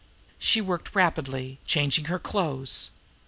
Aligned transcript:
She 0.39 0.61
worked 0.61 0.95
rapidly 0.95 1.59
now, 1.61 1.67
changing 1.67 2.05
her 2.05 2.17
clothes. 2.17 2.89